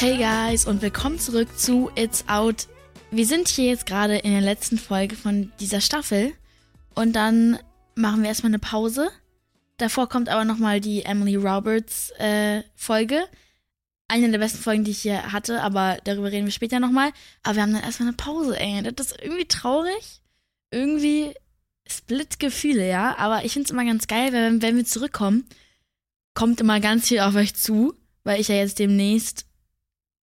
[0.00, 2.68] Hey guys und willkommen zurück zu It's Out.
[3.10, 6.32] Wir sind hier jetzt gerade in der letzten Folge von dieser Staffel
[6.94, 7.58] und dann
[7.96, 9.10] machen wir erstmal eine Pause.
[9.76, 13.26] Davor kommt aber nochmal die Emily Roberts äh, Folge.
[14.08, 17.10] Eine der besten Folgen, die ich hier hatte, aber darüber reden wir später nochmal.
[17.42, 18.82] Aber wir haben dann erstmal eine Pause, ey.
[18.94, 20.22] Das ist irgendwie traurig.
[20.70, 21.34] Irgendwie
[21.86, 23.18] Split-Gefühle, ja.
[23.18, 25.46] Aber ich finde es immer ganz geil, weil wenn, wenn wir zurückkommen,
[26.32, 27.92] kommt immer ganz viel auf euch zu,
[28.24, 29.44] weil ich ja jetzt demnächst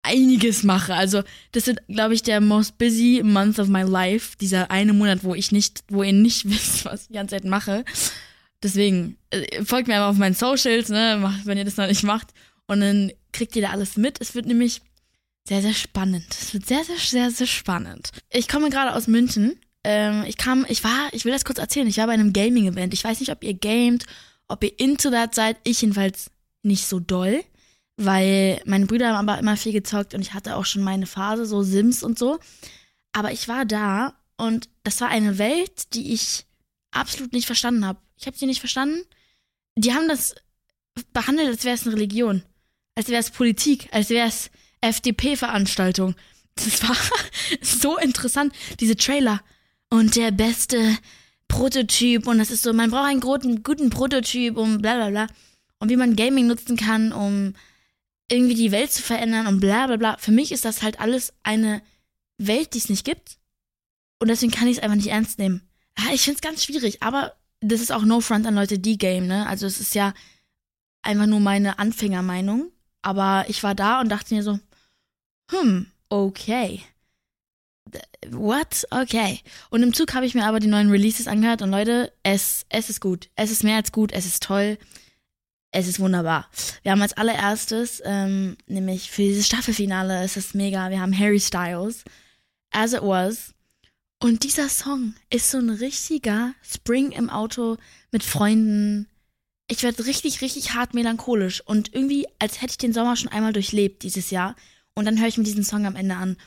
[0.07, 0.95] einiges mache.
[0.95, 4.35] Also, das wird, glaube ich, der most busy month of my life.
[4.39, 7.45] Dieser eine Monat, wo ich nicht, wo ihr nicht wisst, was ich die ganze Zeit
[7.45, 7.85] mache.
[8.63, 12.34] Deswegen, äh, folgt mir einfach auf meinen Socials, ne, wenn ihr das noch nicht macht.
[12.67, 14.20] Und dann kriegt ihr da alles mit.
[14.20, 14.81] Es wird nämlich
[15.48, 16.26] sehr, sehr spannend.
[16.29, 18.09] Es wird sehr, sehr, sehr, sehr spannend.
[18.31, 19.59] Ich komme gerade aus München.
[19.84, 22.93] Ähm, ich kam, ich war, ich will das kurz erzählen, ich war bei einem Gaming-Event.
[22.93, 24.05] Ich weiß nicht, ob ihr gamet,
[24.48, 25.57] ob ihr into that seid.
[25.63, 26.31] Ich jedenfalls
[26.63, 27.43] nicht so doll
[27.97, 31.45] weil meine Brüder haben aber immer viel gezockt und ich hatte auch schon meine Phase,
[31.45, 32.39] so Sims und so.
[33.12, 36.45] Aber ich war da und das war eine Welt, die ich
[36.91, 37.99] absolut nicht verstanden habe.
[38.17, 39.01] Ich habe sie nicht verstanden.
[39.76, 40.35] Die haben das
[41.12, 42.43] behandelt, als wäre es eine Religion,
[42.95, 44.51] als wäre es Politik, als wäre es
[44.82, 46.15] FDP-Veranstaltung.
[46.55, 46.95] Das war
[47.61, 49.41] so interessant, diese Trailer
[49.89, 50.98] und der beste
[51.48, 55.27] Prototyp und das ist so, man braucht einen guten, guten Prototyp und bla bla bla.
[55.79, 57.54] Und wie man Gaming nutzen kann, um
[58.29, 60.17] irgendwie die Welt zu verändern und bla bla bla.
[60.17, 61.81] Für mich ist das halt alles eine
[62.37, 63.37] Welt, die es nicht gibt.
[64.19, 65.67] Und deswegen kann ich es einfach nicht ernst nehmen.
[65.97, 68.97] Ja, ich finde es ganz schwierig, aber das ist auch No Front an Leute, die
[68.97, 69.47] game, ne?
[69.47, 70.13] Also es ist ja
[71.01, 72.72] einfach nur meine Anfängermeinung.
[73.01, 74.59] Aber ich war da und dachte mir so,
[75.51, 76.83] hm, okay.
[78.29, 78.85] What?
[78.91, 79.39] Okay.
[79.69, 82.89] Und im Zug habe ich mir aber die neuen Releases angehört und Leute, es, es
[82.89, 83.29] ist gut.
[83.35, 84.78] Es ist mehr als gut, es ist toll
[85.72, 86.50] es ist wunderbar.
[86.84, 91.40] Wir haben als allererstes, ähm, nämlich für dieses Staffelfinale, es ist mega, wir haben Harry
[91.40, 92.03] Styles,
[92.72, 93.53] As It Was.
[94.19, 97.78] Und dieser Song ist so ein richtiger Spring im Auto
[98.11, 99.07] mit Freunden.
[99.69, 103.53] Ich werde richtig, richtig hart melancholisch und irgendwie, als hätte ich den Sommer schon einmal
[103.53, 104.55] durchlebt dieses Jahr.
[104.95, 106.38] Und dann höre ich mir diesen Song am Ende an.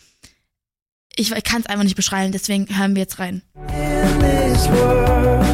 [1.14, 3.42] Ich, kann es einfach nicht beschreiben, deswegen hören wir jetzt rein.
[3.68, 5.44] In this world,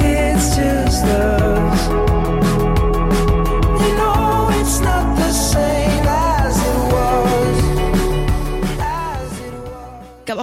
[0.00, 1.35] it's just us.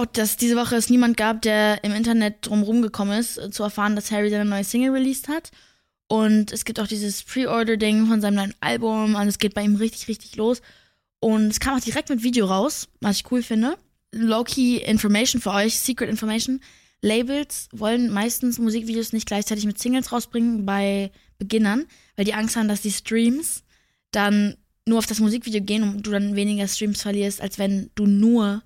[0.04, 3.62] Auch, dass diese Woche es niemand gab, der im Internet drumherum gekommen ist, äh, zu
[3.62, 5.50] erfahren, dass Harry seine neue Single released hat.
[6.08, 9.16] Und es gibt auch dieses Pre-Order-Ding von seinem neuen Album.
[9.16, 10.60] Also es geht bei ihm richtig, richtig los.
[11.20, 13.76] Und es kam auch direkt mit Video raus, was ich cool finde.
[14.12, 16.60] Low-Key Information für euch, Secret Information.
[17.00, 21.86] Labels wollen meistens Musikvideos nicht gleichzeitig mit Singles rausbringen bei Beginnern,
[22.16, 23.64] weil die Angst haben, dass die Streams
[24.10, 28.06] dann nur auf das Musikvideo gehen und du dann weniger Streams verlierst, als wenn du
[28.06, 28.62] nur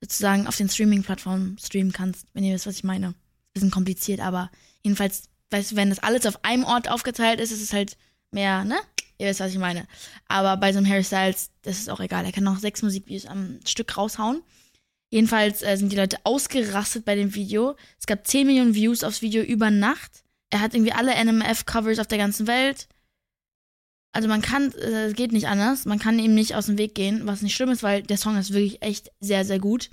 [0.00, 3.14] sozusagen auf den Streaming-Plattformen streamen kannst, wenn ihr wisst, was ich meine.
[3.52, 4.50] Bisschen kompliziert, aber
[4.82, 7.96] jedenfalls, weißt du, wenn das alles auf einem Ort aufgeteilt ist, ist es halt
[8.30, 8.78] mehr, ne?
[9.18, 9.86] Ihr wisst, was ich meine.
[10.28, 12.24] Aber bei so einem Harry Styles, das ist auch egal.
[12.24, 14.42] Er kann noch sechs Musikvideos am Stück raushauen.
[15.10, 17.76] Jedenfalls äh, sind die Leute ausgerastet bei dem Video.
[17.98, 20.22] Es gab 10 Millionen Views aufs Video über Nacht.
[20.50, 22.88] Er hat irgendwie alle NMF-Covers auf der ganzen Welt.
[24.12, 26.94] Also man kann, äh, es geht nicht anders, man kann ihm nicht aus dem Weg
[26.94, 29.90] gehen, was nicht schlimm ist, weil der Song ist wirklich echt sehr, sehr gut.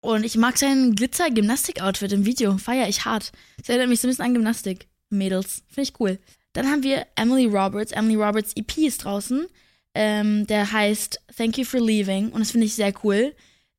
[0.00, 3.32] Und ich mag sein Glitzer-Gymnastik-Outfit im Video, feier ich hart.
[3.58, 5.64] Das erinnert mich so ein bisschen an Gymnastik, Mädels.
[5.68, 6.18] Finde ich cool.
[6.52, 7.92] Dann haben wir Emily Roberts.
[7.92, 9.46] Emily Roberts EP ist draußen.
[9.94, 13.34] Ähm, der heißt Thank You for Leaving und das finde ich sehr cool.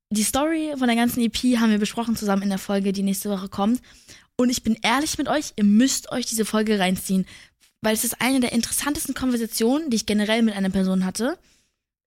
[0.09, 3.29] Die Story von der ganzen EP haben wir besprochen zusammen in der Folge, die nächste
[3.29, 3.81] Woche kommt.
[4.35, 7.25] Und ich bin ehrlich mit euch, ihr müsst euch diese Folge reinziehen,
[7.81, 11.37] weil es ist eine der interessantesten Konversationen, die ich generell mit einer Person hatte.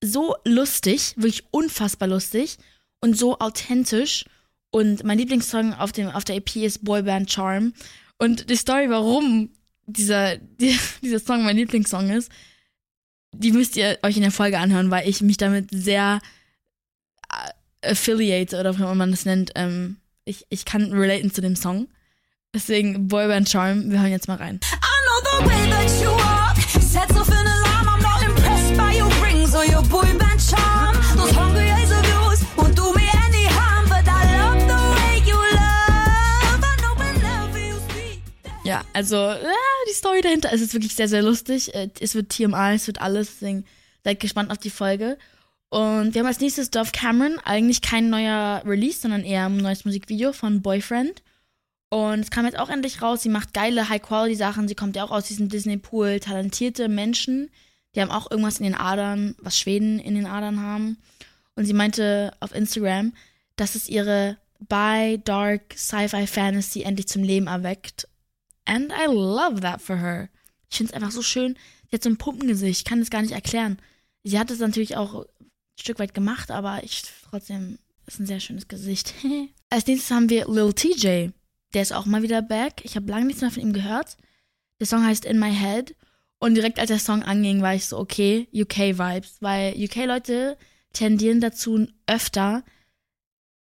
[0.03, 2.59] So lustig, wirklich unfassbar lustig
[3.01, 4.25] und so authentisch.
[4.71, 7.73] Und mein Lieblingssong auf, dem, auf der EP ist Boyband Charm.
[8.19, 9.51] Und die Story, warum
[9.87, 12.31] dieser, die, dieser Song mein Lieblingssong ist,
[13.33, 16.21] die müsst ihr euch in der Folge anhören, weil ich mich damit sehr
[17.31, 19.53] äh, affiliate oder wie man das nennt.
[19.55, 21.89] Ähm, ich, ich kann relaten zu dem Song.
[22.53, 24.59] Deswegen Boyband Charm, wir hören jetzt mal rein.
[25.23, 27.87] the way that you walk sets off an alarm.
[27.89, 30.97] I'm not impressed by your rings or your boy band charm.
[31.17, 35.23] Those hungry eyes of yours won't do me any harm, but I love the way
[35.25, 36.61] you love.
[36.63, 38.23] I know whenever you speak.
[38.65, 39.55] Ja, also ja,
[39.89, 41.75] die Story dahinter es ist wirklich sehr, sehr lustig.
[41.75, 43.39] Äh, es wird TMI, es wird alles.
[43.39, 43.65] Deswegen
[44.03, 45.19] seid gespannt auf die Folge.
[45.69, 49.85] Und wir haben als nächstes Dove Cameron, eigentlich kein neuer Release, sondern eher ein neues
[49.85, 51.23] Musikvideo von Boyfriend.
[51.91, 54.69] Und es kam jetzt auch endlich raus, sie macht geile High-Quality-Sachen.
[54.69, 57.51] Sie kommt ja auch aus diesem Disney-Pool, talentierte Menschen,
[57.95, 60.99] Die haben auch irgendwas in den Adern, was Schweden in den Adern haben.
[61.57, 63.13] Und sie meinte auf Instagram,
[63.57, 68.07] dass es ihre bi, dark, sci-fi Fantasy endlich zum Leben erweckt.
[68.65, 70.29] And I love that for her.
[70.71, 71.57] Ich finde es einfach so schön.
[71.91, 73.81] Sie hat so ein Puppengesicht, ich kann es gar nicht erklären.
[74.23, 75.51] Sie hat es natürlich auch ein
[75.81, 79.15] Stück weit gemacht, aber ich trotzdem ist ein sehr schönes Gesicht.
[79.71, 81.31] Als nächstes haben wir Lil TJ.
[81.75, 82.83] Der ist auch mal wieder back.
[82.85, 84.17] Ich habe lange nichts mehr von ihm gehört.
[84.81, 85.95] Der Song heißt In My Head.
[86.39, 89.37] Und direkt als der Song anging, war ich so, okay, UK-Vibes.
[89.41, 90.57] Weil UK-Leute
[90.93, 92.65] tendieren dazu, öfter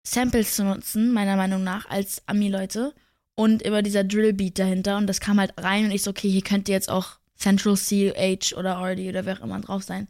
[0.03, 2.93] Samples zu nutzen, meiner Meinung nach, als Ami-Leute.
[3.35, 4.97] Und immer dieser Drillbeat dahinter.
[4.97, 8.11] Und das kam halt rein und ich so, okay, hier könnte jetzt auch Central C,
[8.11, 10.07] H oder RD oder wer auch immer drauf sein.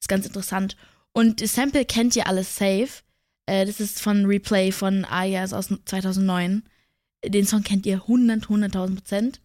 [0.00, 0.76] Ist ganz interessant.
[1.12, 3.02] Und das Sample kennt ihr alles safe.
[3.46, 6.62] Äh, das ist von Replay von Ayas aus 2009.
[7.26, 9.40] Den Song kennt ihr 100, 100.000 Prozent.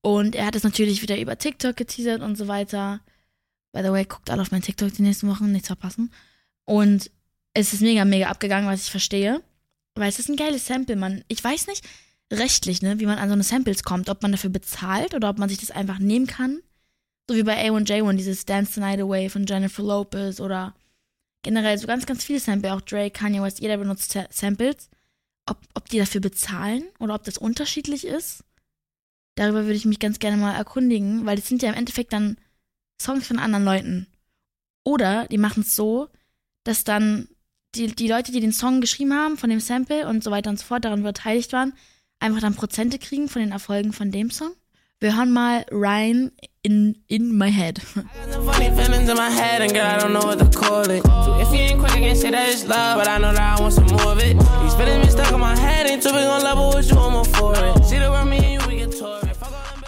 [0.00, 3.00] Und er hat es natürlich wieder über TikTok geteasert und so weiter.
[3.72, 6.12] By the way, guckt alle auf mein TikTok die nächsten Wochen, nichts verpassen.
[6.64, 7.10] Und
[7.54, 9.42] es ist mega, mega abgegangen, was ich verstehe.
[9.94, 11.22] Weil es ist ein geiles Sample, man.
[11.28, 11.84] Ich weiß nicht
[12.32, 15.38] rechtlich, ne, wie man an so eine Samples kommt, ob man dafür bezahlt oder ob
[15.38, 16.60] man sich das einfach nehmen kann.
[17.28, 20.74] So wie bei A1J1, dieses Dance the Night Away von Jennifer Lopez oder
[21.42, 24.88] generell so ganz, ganz viele Samples, auch Drake, Kanye West, jeder benutzt Samples.
[25.46, 28.44] Ob, ob die dafür bezahlen oder ob das unterschiedlich ist.
[29.34, 32.36] Darüber würde ich mich ganz gerne mal erkundigen, weil das sind ja im Endeffekt dann
[33.00, 34.06] Songs von anderen Leuten.
[34.84, 36.08] Oder die machen es so,
[36.64, 37.28] dass dann
[37.74, 40.58] die, die Leute, die den Song geschrieben haben, von dem Sample und so weiter und
[40.58, 41.72] so fort, daran beteiligt waren,
[42.20, 44.52] einfach dann Prozente kriegen von den Erfolgen von dem Song.
[45.00, 46.30] Wir hören mal Ryan
[46.62, 47.80] in, in my head.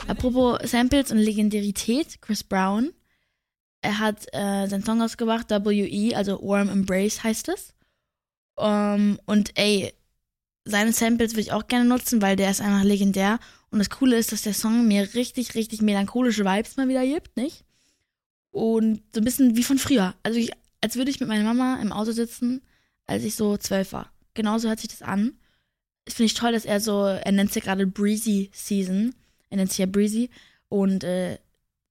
[0.06, 2.92] Apropos Samples und Legendarität, Chris Brown
[3.84, 7.74] er hat äh, seinen Song rausgebracht, WE, also Warm Embrace heißt es.
[8.56, 9.92] Um, ähm, und ey,
[10.64, 13.38] seine Samples würde ich auch gerne nutzen, weil der ist einfach legendär.
[13.74, 17.36] Und das Coole ist, dass der Song mir richtig, richtig melancholische Vibes mal wieder gibt,
[17.36, 17.64] nicht?
[18.52, 20.14] Und so ein bisschen wie von früher.
[20.22, 22.62] Also ich, als würde ich mit meiner Mama im Auto sitzen,
[23.08, 24.12] als ich so zwölf war.
[24.34, 25.32] Genauso hört sich das an.
[26.04, 29.12] Das finde ich toll, dass er so, er nennt es ja gerade Breezy Season.
[29.50, 30.30] Er nennt sich ja Breezy.
[30.68, 31.38] Und äh,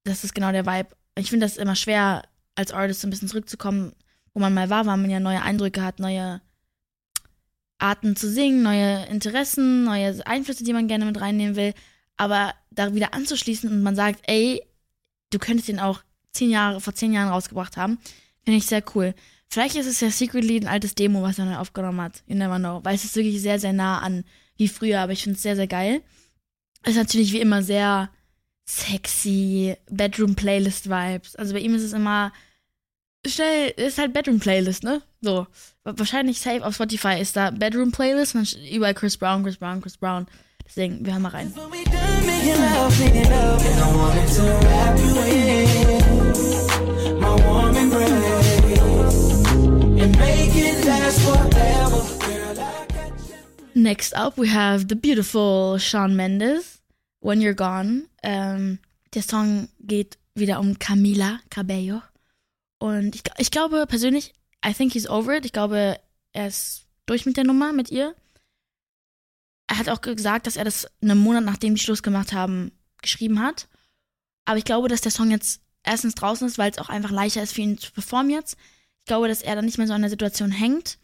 [0.06, 2.24] das ist genau der Vibe, ich finde das immer schwer,
[2.56, 3.91] als Artist so ein bisschen zurückzukommen,
[4.33, 6.39] wo man mal war, weil man ja neue Eindrücke hat, neue
[7.80, 11.74] Arten zu singen, neue Interessen, neue Einflüsse, die man gerne mit reinnehmen will.
[12.18, 14.62] Aber da wieder anzuschließen und man sagt, ey,
[15.31, 17.98] du könntest den auch zehn Jahre, vor zehn Jahren rausgebracht haben,
[18.44, 19.14] finde ich sehr cool.
[19.50, 22.24] Vielleicht ist es ja secretly ein altes Demo, was er neu aufgenommen hat.
[22.28, 22.80] You never know.
[22.84, 24.24] Weil es ist wirklich sehr, sehr nah an
[24.58, 26.02] wie früher, aber ich finde es sehr, sehr geil.
[26.86, 28.10] Ist natürlich wie immer sehr
[28.66, 31.36] sexy Bedroom-Playlist-Vibes.
[31.36, 32.34] Also bei ihm ist es immer
[33.25, 35.02] schnell, ist halt Bedroom-Playlist, ne?
[35.22, 35.48] So.
[35.84, 40.28] Wahrscheinlich safe auf Spotify ist da Bedroom-Playlist und überall Chris Brown, Chris Brown, Chris Brown.
[40.66, 41.54] Deswegen, wir hören mal rein.
[53.75, 56.80] Next up, we have the beautiful Shawn Mendes.
[57.20, 58.04] When You're Gone.
[58.22, 58.80] Ähm,
[59.14, 62.02] der Song geht wieder um Camila Cabello.
[62.83, 64.34] Und ich, ich glaube persönlich,
[64.65, 65.46] I think he's over it.
[65.46, 66.01] Ich glaube,
[66.34, 68.13] er ist durch mit der Nummer mit ihr.
[69.67, 73.39] Er hat auch gesagt, dass er das einen Monat nachdem die Schluss gemacht haben, geschrieben
[73.39, 73.69] hat.
[74.43, 77.41] Aber ich glaube, dass der Song jetzt erstens draußen ist, weil es auch einfach leichter
[77.41, 78.58] ist für ihn zu performen jetzt.
[79.00, 80.98] Ich glaube, dass er dann nicht mehr so an der Situation hängt.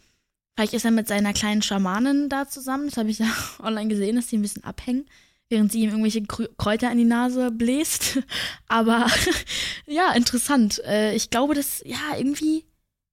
[0.58, 2.90] Vielleicht ist er mit seiner kleinen Schamanin da zusammen.
[2.90, 5.06] Das habe ich ja online gesehen, dass die ein bisschen abhängen
[5.50, 8.20] während sie ihm irgendwelche Kräuter in die Nase bläst.
[8.68, 9.08] Aber
[9.88, 10.80] ja, interessant.
[10.86, 12.66] Äh, ich glaube, dass, ja, irgendwie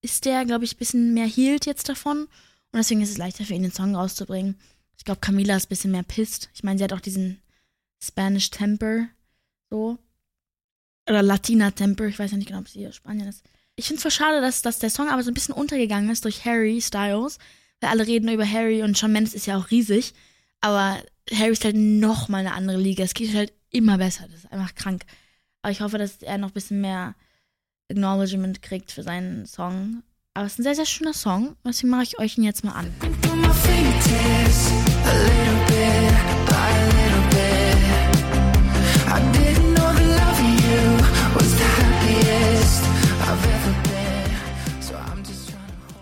[0.02, 2.22] ist der, glaube ich, ein bisschen mehr healed jetzt davon.
[2.72, 4.56] Und deswegen ist es leichter für ihn, den Song rauszubringen.
[4.98, 6.50] Ich glaube, Camila ist ein bisschen mehr pisst.
[6.54, 7.40] Ich meine, sie hat auch diesen
[8.02, 9.08] Spanish Temper.
[9.70, 9.98] So.
[11.08, 12.04] Oder Latina Temper.
[12.06, 13.42] Ich weiß ja nicht genau, ob sie Spanien ist.
[13.76, 16.24] Ich finde es voll schade, dass, dass der Song aber so ein bisschen untergegangen ist
[16.24, 17.38] durch Harry Styles.
[17.80, 20.14] Weil alle reden über Harry und Shawn Mendes ist ja auch riesig.
[20.60, 20.98] Aber
[21.32, 23.02] Harry ist halt noch mal eine andere Liga.
[23.02, 24.26] Es geht halt immer besser.
[24.30, 25.04] Das ist einfach krank.
[25.62, 27.14] Aber ich hoffe, dass er noch ein bisschen mehr
[27.90, 30.02] Acknowledgement kriegt für seinen Song.
[30.34, 31.56] Aber es ist ein sehr, sehr schöner Song.
[31.64, 32.94] Deswegen mache ich euch ihn jetzt mal an.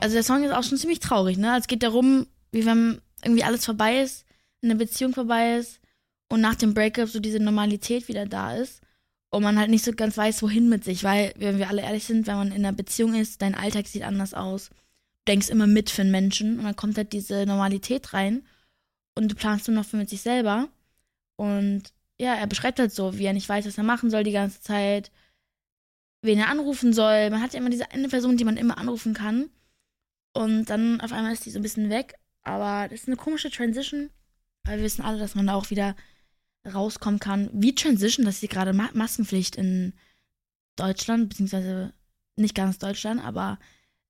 [0.01, 1.57] Also der Song ist auch schon ziemlich traurig, ne?
[1.59, 4.24] Es geht darum, wie wenn irgendwie alles vorbei ist
[4.65, 5.81] eine Beziehung vorbei ist
[6.29, 8.81] und nach dem Breakup so diese Normalität wieder da ist.
[9.31, 12.05] und man halt nicht so ganz weiß, wohin mit sich, weil, wenn wir alle ehrlich
[12.05, 14.71] sind, wenn man in einer Beziehung ist, dein Alltag sieht anders aus.
[14.71, 18.47] Du denkst immer mit für einen Menschen und dann kommt halt diese Normalität rein
[19.17, 20.69] und du planst nur noch für mit sich selber.
[21.37, 21.83] Und
[22.19, 24.61] ja, er beschreibt halt so, wie er nicht weiß, was er machen soll die ganze
[24.61, 25.11] Zeit,
[26.23, 27.31] wen er anrufen soll.
[27.31, 29.51] Man hat ja immer diese eine Person, die man immer anrufen kann.
[30.33, 32.15] Und dann auf einmal ist die so ein bisschen weg.
[32.45, 34.11] Aber das ist eine komische Transition,
[34.65, 35.95] weil wir wissen alle, dass man da auch wieder
[36.73, 37.51] rauskommen kann.
[37.53, 39.93] Wie Transition, dass sie gerade Ma Maskenpflicht in
[40.77, 41.93] Deutschland, beziehungsweise
[42.37, 43.59] nicht ganz Deutschland, aber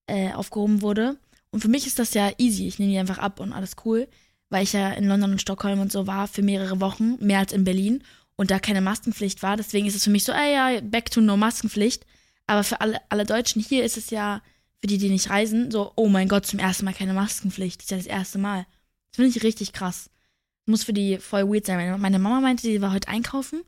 [0.06, 1.18] äh, aufgehoben wurde.
[1.50, 2.66] Und für mich ist das ja easy.
[2.66, 4.08] Ich nehme die einfach ab und alles cool,
[4.50, 7.52] weil ich ja in London und Stockholm und so war für mehrere Wochen, mehr als
[7.52, 8.02] in Berlin
[8.36, 9.56] und da keine Maskenpflicht war.
[9.56, 12.06] Deswegen ist es für mich so, ey, ja, back to no Maskenpflicht.
[12.46, 14.42] Aber für alle, alle Deutschen hier ist es ja,
[14.80, 17.80] für die, die nicht reisen, so, oh mein Gott, zum ersten Mal keine Maskenpflicht.
[17.80, 18.66] Das ist ja das erste Mal.
[19.10, 20.10] Das finde ich richtig krass.
[20.66, 22.00] Muss für die voll weird sein.
[22.00, 23.62] Meine Mama meinte, sie war heute einkaufen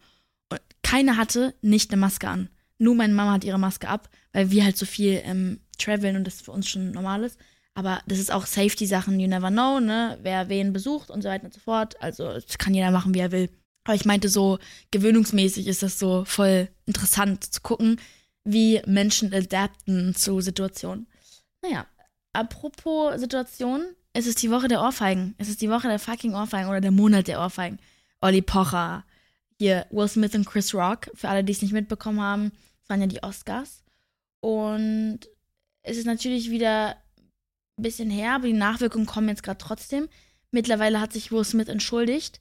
[0.50, 2.48] und keiner hatte nicht eine Maske an.
[2.78, 6.24] Nur meine Mama hat ihre Maske ab, weil wir halt so viel ähm, traveln und
[6.24, 7.38] das für uns schon normal ist.
[7.74, 10.18] Aber das ist auch Safety-Sachen, you never know, ne?
[10.22, 12.00] Wer wen besucht und so weiter und so fort.
[12.02, 13.50] Also, das kann jeder machen, wie er will.
[13.84, 14.58] Aber ich meinte so,
[14.90, 18.00] gewöhnungsmäßig ist das so voll interessant zu gucken,
[18.44, 21.06] wie Menschen adapten zu Situationen.
[21.62, 21.86] Naja,
[22.32, 23.84] apropos Situation,
[24.16, 25.34] es ist die Woche der Ohrfeigen.
[25.38, 27.78] Es ist die Woche der fucking Ohrfeigen oder der Monat der Ohrfeigen.
[28.20, 29.04] Olli Pocher,
[29.58, 33.00] hier Will Smith und Chris Rock, für alle, die es nicht mitbekommen haben, das waren
[33.00, 33.84] ja die Oscars.
[34.40, 35.20] Und
[35.82, 36.96] es ist natürlich wieder
[37.76, 40.08] ein bisschen her, aber die Nachwirkungen kommen jetzt gerade trotzdem.
[40.50, 42.40] Mittlerweile hat sich Will Smith entschuldigt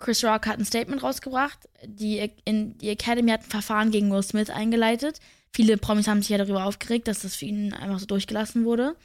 [0.00, 1.68] Chris Rock hat ein Statement rausgebracht.
[1.84, 5.20] Die, in, die Academy hat ein Verfahren gegen Will Smith eingeleitet.
[5.52, 8.96] Viele Promis haben sich ja darüber aufgeregt, dass das für ihn einfach so durchgelassen wurde.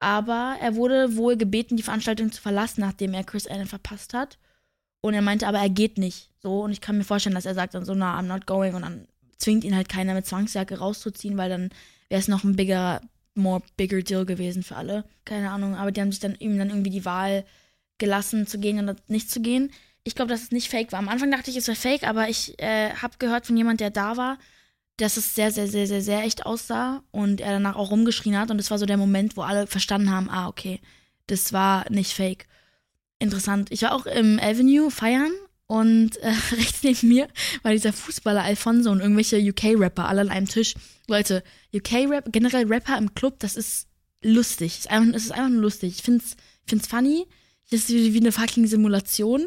[0.00, 4.38] Aber er wurde wohl gebeten, die Veranstaltung zu verlassen, nachdem er Chris Allen verpasst hat.
[5.00, 6.30] Und er meinte aber, er geht nicht.
[6.40, 8.74] So, und ich kann mir vorstellen, dass er sagt dann so, na, I'm not going.
[8.74, 11.70] Und dann zwingt ihn halt keiner mit Zwangsjacke rauszuziehen, weil dann
[12.08, 13.00] wäre es noch ein bigger,
[13.34, 15.04] more bigger Deal gewesen für alle.
[15.24, 15.74] Keine Ahnung.
[15.74, 17.44] Aber die haben sich dann ihm dann irgendwie die Wahl
[17.98, 19.70] gelassen, zu gehen oder nicht zu gehen.
[20.04, 21.00] Ich glaube, dass es nicht fake war.
[21.00, 23.90] Am Anfang dachte ich, es wäre fake, aber ich äh, habe gehört von jemand, der
[23.90, 24.38] da war,
[24.98, 28.50] dass es sehr, sehr, sehr, sehr, sehr echt aussah und er danach auch rumgeschrien hat.
[28.50, 30.80] Und es war so der Moment, wo alle verstanden haben, ah, okay,
[31.28, 32.46] das war nicht fake.
[33.18, 33.70] Interessant.
[33.70, 35.32] Ich war auch im Avenue feiern
[35.66, 37.28] und äh, rechts neben mir
[37.62, 40.74] war dieser Fußballer Alfonso und irgendwelche UK-Rapper, alle an einem Tisch.
[41.06, 43.86] Leute, UK-Rap, generell Rapper im Club, das ist
[44.22, 44.72] lustig.
[44.72, 45.94] Es ist einfach, es ist einfach nur lustig.
[45.96, 47.26] Ich find's, ich find's funny.
[47.70, 49.46] Das ist wie, wie eine fucking Simulation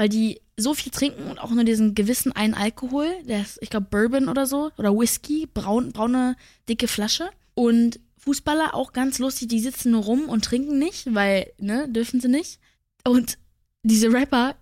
[0.00, 3.68] weil die so viel trinken und auch nur diesen gewissen einen Alkohol, der ist, ich
[3.68, 6.36] glaube, Bourbon oder so, oder Whisky, braun, braune,
[6.70, 7.28] dicke Flasche.
[7.52, 12.18] Und Fußballer auch ganz lustig, die sitzen nur rum und trinken nicht, weil, ne, dürfen
[12.18, 12.60] sie nicht.
[13.04, 13.36] Und
[13.82, 14.56] diese Rapper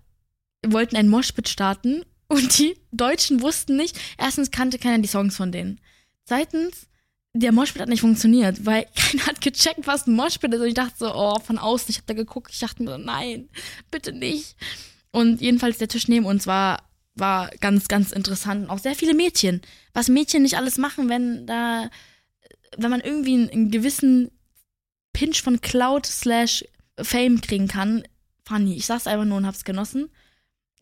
[0.66, 5.52] wollten ein Moshpit starten und die Deutschen wussten nicht, erstens kannte keiner die Songs von
[5.52, 5.80] denen.
[6.25, 6.88] Zweitens,
[7.33, 10.61] der Moshpit hat nicht funktioniert, weil keiner hat gecheckt, was ein Moshpit ist.
[10.61, 13.49] Und ich dachte so, oh, von außen, ich hab da geguckt, ich dachte mir, nein,
[13.92, 14.57] bitte nicht.
[15.10, 16.82] Und jedenfalls der Tisch neben uns war,
[17.14, 18.64] war ganz, ganz interessant.
[18.64, 19.62] Und auch sehr viele Mädchen.
[19.92, 21.90] Was Mädchen nicht alles machen, wenn da,
[22.76, 24.30] wenn man irgendwie einen, einen gewissen
[25.12, 26.64] Pinch von Cloud slash
[27.00, 28.04] Fame kriegen kann.
[28.46, 28.74] Funny.
[28.76, 30.10] Ich saß einfach nur und hab's genossen.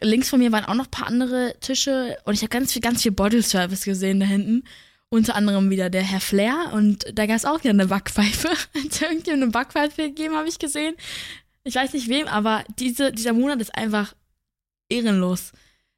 [0.00, 2.82] Links von mir waren auch noch ein paar andere Tische und ich habe ganz viel,
[2.82, 4.64] ganz viel Bottle Service gesehen da hinten.
[5.08, 8.48] Unter anderem wieder der Herr Flair und da gab es auch wieder eine Backpfeife.
[8.74, 10.96] Irgendjemand eine Backpfeife gegeben, habe ich gesehen.
[11.66, 14.14] Ich weiß nicht wem, aber diese, dieser Monat ist einfach
[14.88, 15.50] ehrenlos.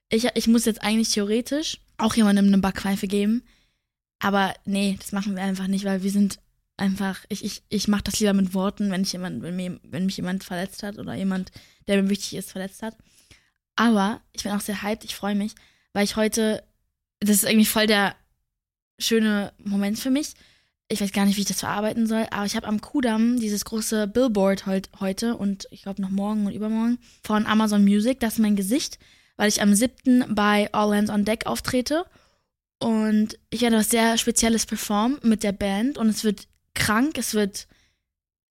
[0.08, 3.42] Ich, ich muss jetzt eigentlich theoretisch auch jemandem eine Backpfeife geben.
[4.18, 6.40] Aber nee, das machen wir einfach nicht, weil wir sind
[6.78, 10.06] einfach, ich, ich, ich mache das lieber mit Worten, wenn ich jemand, wenn, mir, wenn
[10.06, 11.52] mich jemand verletzt hat oder jemand,
[11.86, 12.96] der mir wichtig ist, verletzt hat.
[13.76, 15.52] Aber ich bin auch sehr hyped, ich freue mich,
[15.92, 16.64] weil ich heute,
[17.20, 18.16] das ist irgendwie voll der
[18.98, 20.32] schöne Moment für mich
[20.88, 23.64] ich weiß gar nicht, wie ich das verarbeiten soll, aber ich habe am Kudamm dieses
[23.66, 28.20] große Billboard heut, heute und ich glaube noch morgen und übermorgen von Amazon Music.
[28.20, 28.98] Das ist mein Gesicht,
[29.36, 30.34] weil ich am 7.
[30.34, 32.06] bei All Hands on Deck auftrete.
[32.80, 37.34] Und ich werde was sehr Spezielles performen mit der Band und es wird krank, es
[37.34, 37.66] wird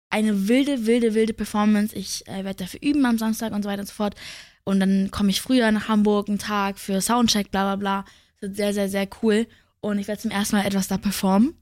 [0.10, 1.96] eine wilde, wilde, wilde Performance.
[1.96, 4.16] Ich äh, werde dafür üben am Samstag und so weiter und so fort.
[4.64, 8.06] Und dann komme ich früher nach Hamburg, einen Tag für Soundcheck, bla bla bla.
[8.36, 9.48] Es wird sehr, sehr, sehr cool.
[9.80, 11.56] Und ich werde zum ersten Mal etwas da performen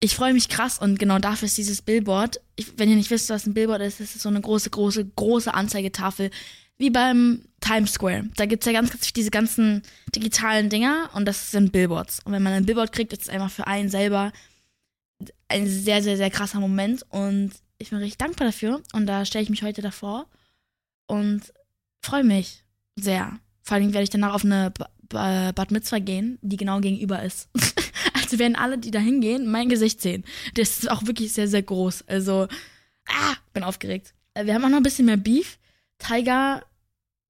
[0.00, 2.40] ich freue mich krass und genau dafür ist dieses Billboard.
[2.56, 5.04] Ich, wenn ihr nicht wisst, was ein Billboard ist, ist es so eine große, große,
[5.04, 6.30] große Anzeigetafel.
[6.78, 8.30] Wie beim Times Square.
[8.36, 9.82] Da gibt's ja ganz, ganz diese ganzen
[10.16, 12.20] digitalen Dinger und das sind Billboards.
[12.24, 14.32] Und wenn man ein Billboard kriegt, ist es einfach für einen selber
[15.48, 17.04] ein sehr, sehr, sehr krasser Moment.
[17.10, 18.82] Und ich bin richtig dankbar dafür.
[18.94, 20.26] Und da stelle ich mich heute davor
[21.06, 21.52] und
[22.02, 22.64] freue mich
[22.96, 23.38] sehr.
[23.62, 24.72] Vor allem werde ich danach auf eine
[25.10, 27.48] Bad Mitzvah gehen, die genau gegenüber ist.
[28.14, 30.24] also werden alle, die da hingehen, mein Gesicht sehen.
[30.54, 32.04] Das ist auch wirklich sehr, sehr groß.
[32.06, 32.48] Also,
[33.08, 34.14] ah, bin aufgeregt.
[34.34, 35.58] Äh, wir haben auch noch ein bisschen mehr Beef.
[35.98, 36.64] Tiger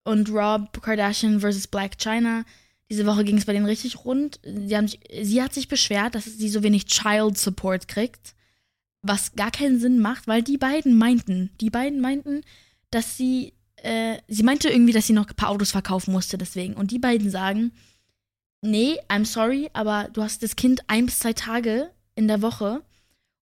[0.04, 2.44] und Rob Kardashian versus Black China.
[2.90, 4.40] Diese Woche ging es bei denen richtig rund.
[4.42, 8.34] Sie, haben, sie hat sich beschwert, dass sie so wenig Child Support kriegt.
[9.02, 12.42] Was gar keinen Sinn macht, weil die beiden meinten, die beiden meinten,
[12.90, 16.74] dass sie, äh, sie meinte irgendwie, dass sie noch ein paar Autos verkaufen musste, deswegen.
[16.74, 17.72] Und die beiden sagen,
[18.62, 22.82] nee, I'm sorry, aber du hast das Kind ein bis zwei Tage in der Woche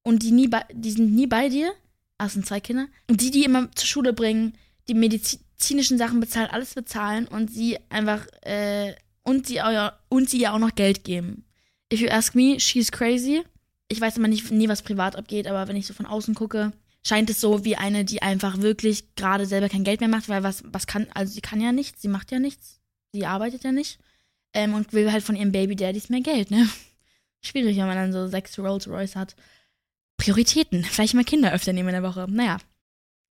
[0.02, 1.72] und die, nie die sind nie bei dir.
[2.18, 2.88] Ah, sind zwei Kinder.
[3.08, 4.54] Und die, die immer zur Schule bringen,
[4.88, 9.60] die medizinischen Sachen bezahlen, alles bezahlen und sie einfach, äh, und sie,
[10.08, 11.44] und sie ihr auch noch Geld geben.
[11.92, 13.42] If you ask me, she's crazy.
[13.88, 16.72] Ich weiß immer nicht, nie, was privat abgeht, aber wenn ich so von außen gucke,
[17.08, 20.42] scheint es so wie eine, die einfach wirklich gerade selber kein Geld mehr macht, weil
[20.42, 22.80] was, was kann, also sie kann ja nichts, sie macht ja nichts,
[23.12, 23.98] sie arbeitet ja nicht
[24.52, 26.68] ähm, und will halt von ihrem Baby Daddys mehr Geld, ne?
[27.40, 29.36] Schwierig, wenn man dann so sechs Rolls Royce hat.
[30.16, 30.84] Prioritäten.
[30.84, 32.26] Vielleicht mal Kinder öfter nehmen in der Woche.
[32.28, 32.58] Naja.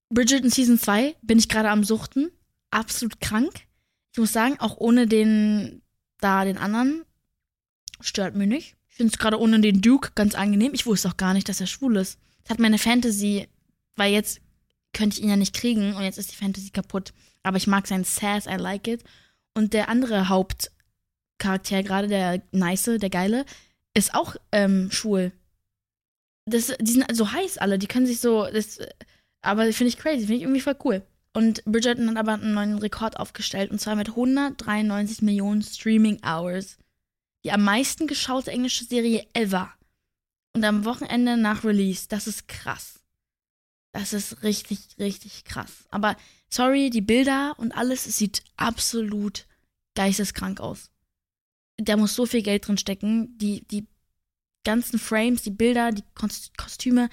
[0.09, 2.31] Bridget in Season 2 bin ich gerade am Suchten.
[2.71, 3.51] Absolut krank.
[4.13, 5.81] Ich muss sagen, auch ohne den,
[6.21, 7.03] da den anderen,
[7.99, 8.75] stört mich nicht.
[8.87, 10.73] Ich finde es gerade ohne den Duke ganz angenehm.
[10.73, 12.17] Ich wusste auch gar nicht, dass er schwul ist.
[12.43, 13.49] Das hat meine Fantasy,
[13.97, 14.39] weil jetzt
[14.93, 17.13] könnte ich ihn ja nicht kriegen und jetzt ist die Fantasy kaputt.
[17.43, 19.03] Aber ich mag sein Sass, I like it.
[19.53, 23.45] Und der andere Hauptcharakter, gerade der Nice, der Geile,
[23.93, 25.31] ist auch ähm, schwul.
[26.45, 28.45] Das, die sind so heiß alle, die können sich so.
[28.45, 28.79] Das,
[29.41, 31.05] aber finde ich crazy, finde ich irgendwie voll cool.
[31.33, 36.77] Und Bridgerton hat aber einen neuen Rekord aufgestellt und zwar mit 193 Millionen Streaming Hours.
[37.43, 39.71] Die am meisten geschaute englische Serie ever.
[40.53, 42.07] Und am Wochenende nach Release.
[42.07, 42.99] Das ist krass.
[43.97, 45.85] Das ist richtig, richtig krass.
[45.89, 46.15] Aber
[46.49, 49.47] sorry, die Bilder und alles sieht absolut
[49.95, 50.91] geisteskrank aus.
[51.77, 53.35] Da muss so viel Geld drin stecken.
[53.39, 53.87] Die, die
[54.63, 56.03] ganzen Frames, die Bilder, die
[56.57, 57.09] Kostüme,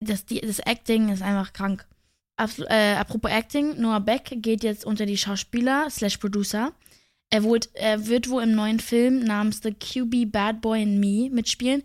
[0.00, 1.86] das, die, das Acting ist einfach krank.
[2.36, 6.72] Absol äh, apropos Acting, Noah Beck geht jetzt unter die Schauspieler slash Producer.
[7.28, 11.28] Er, wohl, er wird wohl im neuen Film namens The QB Bad Boy and Me
[11.30, 11.82] mitspielen.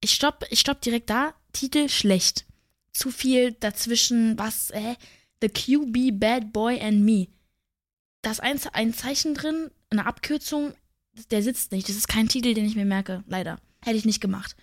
[0.00, 1.34] Ich stopp, ich stopp direkt da.
[1.52, 2.46] Titel schlecht.
[2.92, 4.96] Zu viel dazwischen, was, äh,
[5.40, 7.28] The QB Bad Boy and Me.
[8.22, 10.72] Da ist ein, ein Zeichen drin, eine Abkürzung,
[11.30, 11.88] der sitzt nicht.
[11.88, 13.58] Das ist kein Titel, den ich mir merke, leider.
[13.84, 14.56] Hätte ich nicht gemacht.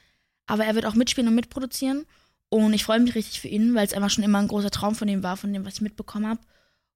[0.47, 2.05] Aber er wird auch mitspielen und mitproduzieren.
[2.49, 4.95] Und ich freue mich richtig für ihn, weil es einfach schon immer ein großer Traum
[4.95, 6.41] von ihm war, von dem, was ich mitbekommen habe.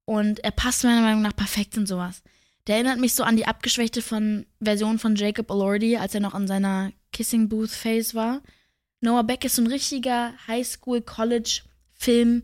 [0.05, 2.23] Und er passt meiner Meinung nach perfekt in sowas.
[2.65, 6.33] Der erinnert mich so an die abgeschwächte von Version von Jacob Elordi, als er noch
[6.33, 8.41] an seiner Kissing Booth Phase war.
[9.03, 12.43] Noah Beck ist so ein richtiger Highschool College Film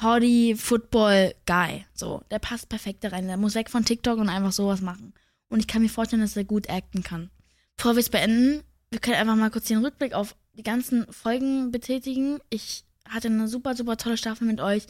[0.00, 1.84] Hottie Football Guy.
[1.92, 3.26] So, der passt perfekt da rein.
[3.26, 5.12] Der muss weg von TikTok und einfach sowas machen.
[5.50, 7.28] Und ich kann mir vorstellen, dass er gut acten kann.
[7.76, 11.70] Bevor wir es beenden, wir können einfach mal kurz den Rückblick auf die ganzen Folgen
[11.70, 12.38] betätigen.
[12.48, 14.86] Ich hatte eine super, super tolle Staffel mit euch.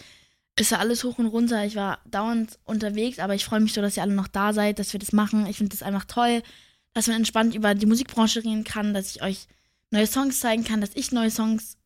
[0.54, 1.64] Es war alles hoch und runter.
[1.64, 4.78] Ich war dauernd unterwegs, aber ich freue mich so, dass ihr alle noch da seid,
[4.78, 5.46] dass wir das machen.
[5.46, 6.44] Ich finde das einfach toll,
[6.92, 9.48] dass man entspannt über die Musikbranche reden kann, dass ich euch
[9.94, 11.78] neue Songs zeigen kann, dass ich neue Songs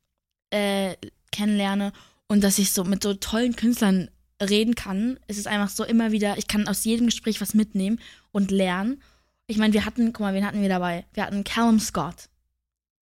[0.51, 0.97] äh,
[1.31, 1.93] kennenlerne
[2.27, 4.11] und dass ich so mit so tollen Künstlern
[4.43, 5.19] reden kann.
[5.27, 8.01] Es ist einfach so immer wieder, ich kann aus jedem Gespräch was mitnehmen
[8.33, 9.03] und lernen.
[9.47, 11.07] Ich meine, wir hatten, guck mal, wen hatten wir dabei?
[11.13, 12.29] Wir hatten Callum Scott.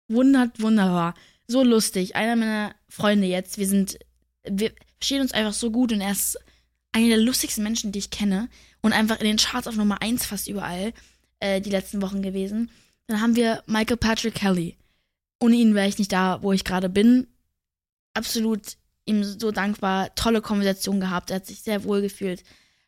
[0.07, 1.13] Wundert, wunderbar.
[1.47, 2.15] So lustig.
[2.15, 3.57] Einer meiner Freunde jetzt.
[3.57, 3.97] Wir sind,
[4.43, 6.37] wir verstehen uns einfach so gut und er ist
[6.91, 8.49] einer der lustigsten Menschen, die ich kenne.
[8.81, 10.93] Und einfach in den Charts auf Nummer 1 fast überall
[11.39, 12.69] äh, die letzten Wochen gewesen.
[13.07, 14.77] Dann haben wir Michael Patrick Kelly.
[15.41, 17.27] Ohne ihn wäre ich nicht da, wo ich gerade bin.
[18.13, 20.15] Absolut ihm so dankbar.
[20.15, 21.31] Tolle Konversation gehabt.
[21.31, 22.43] Er hat sich sehr wohl gefühlt.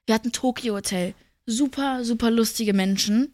[0.06, 1.14] Wir hatten Tokyo Hotel.
[1.46, 3.34] Super, super lustige Menschen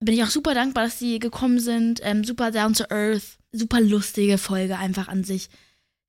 [0.00, 2.00] bin ich auch super dankbar, dass sie gekommen sind.
[2.02, 3.38] Ähm, super down to earth.
[3.52, 5.48] Super lustige Folge einfach an sich.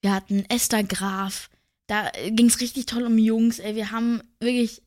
[0.01, 1.49] Wir hatten Esther Graf.
[1.87, 3.59] Da ging es richtig toll um Jungs.
[3.59, 4.81] Ey, wir haben wirklich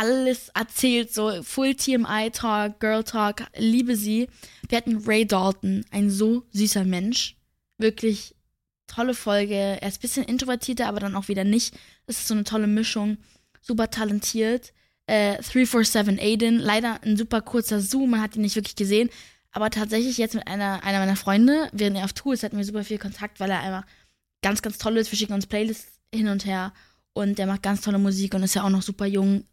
[0.00, 4.28] alles erzählt, so Full TMI Talk, Girl Talk, liebe sie.
[4.68, 7.36] Wir hatten Ray Dalton, ein so süßer Mensch.
[7.76, 8.34] Wirklich
[8.86, 9.54] tolle Folge.
[9.54, 11.74] Er ist ein bisschen introvertierter, aber dann auch wieder nicht.
[12.06, 13.18] Das ist so eine tolle Mischung.
[13.60, 14.72] Super talentiert
[15.10, 16.58] äh, 347 Aiden.
[16.58, 19.10] Leider ein super kurzer Zoom, man hat ihn nicht wirklich gesehen.
[19.50, 22.64] Aber tatsächlich jetzt mit einer, einer meiner Freunde, während er auf Tour ist, hatten wir
[22.64, 23.84] super viel Kontakt, weil er einfach
[24.42, 25.10] ganz, ganz toll ist.
[25.10, 26.72] Wir schicken uns Playlists hin und her
[27.12, 29.44] und der macht ganz tolle Musik und ist ja auch noch super jung.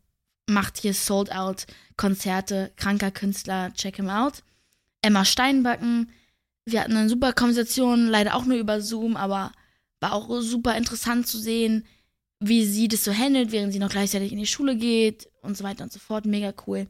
[0.48, 4.44] Macht hier Sold Out Konzerte, kranker Künstler, check him out.
[5.02, 6.10] Emma Steinbacken,
[6.66, 9.52] wir hatten eine super Konversation, leider auch nur über Zoom, aber
[10.00, 11.86] war auch super interessant zu sehen,
[12.40, 15.64] wie sie das so handelt, während sie noch gleichzeitig in die Schule geht und so
[15.64, 16.26] weiter und so fort.
[16.26, 16.88] Mega cool.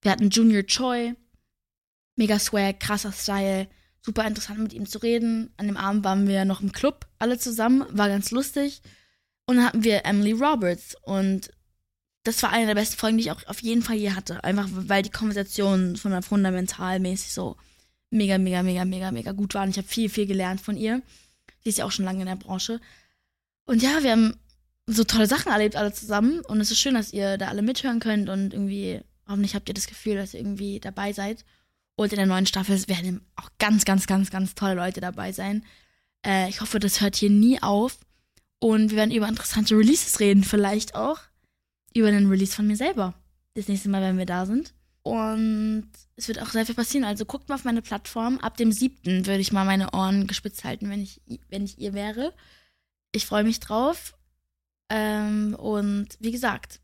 [0.00, 1.14] Wir hatten Junior Choi,
[2.16, 3.68] mega swag, krasser Style,
[4.00, 5.52] super interessant mit ihm zu reden.
[5.56, 8.80] An dem Abend waren wir noch im Club, alle zusammen, war ganz lustig.
[9.46, 11.50] Und dann hatten wir Emily Roberts und
[12.26, 14.42] das war eine der besten Folgen, die ich auch auf jeden Fall je hatte.
[14.42, 17.56] Einfach weil die Konversationen von der fundamentalmäßig so
[18.10, 19.70] mega, mega, mega, mega, mega gut waren.
[19.70, 21.02] Ich habe viel, viel gelernt von ihr.
[21.62, 22.80] Sie ist ja auch schon lange in der Branche.
[23.66, 24.36] Und ja, wir haben
[24.86, 26.40] so tolle Sachen erlebt, alle zusammen.
[26.40, 29.74] Und es ist schön, dass ihr da alle mithören könnt und irgendwie, hoffentlich habt ihr
[29.74, 31.44] das Gefühl, dass ihr irgendwie dabei seid.
[31.94, 35.64] Und in der neuen Staffel werden auch ganz, ganz, ganz, ganz tolle Leute dabei sein.
[36.24, 37.98] Äh, ich hoffe, das hört hier nie auf.
[38.58, 41.18] Und wir werden über interessante Releases reden, vielleicht auch
[41.96, 43.14] über den Release von mir selber.
[43.54, 44.74] Das nächste Mal, wenn wir da sind.
[45.02, 47.04] Und es wird auch sehr viel passieren.
[47.04, 48.38] Also guckt mal auf meine Plattform.
[48.38, 49.26] Ab dem 7.
[49.26, 52.34] würde ich mal meine Ohren gespitzt halten, wenn ich, wenn ich ihr wäre.
[53.12, 54.16] Ich freue mich drauf.
[54.88, 56.80] Ähm, und wie gesagt,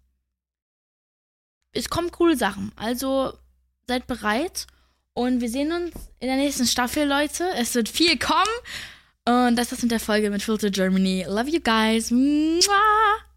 [1.72, 2.72] es kommen coole Sachen.
[2.76, 3.32] Also
[3.88, 4.66] seid bereit.
[5.14, 7.44] Und wir sehen uns in der nächsten Staffel, Leute.
[7.56, 8.46] Es wird viel kommen.
[9.26, 11.24] Und das war's mit der Folge mit Filter Germany.
[11.28, 12.10] Love you guys.
[12.10, 13.31] Mwah!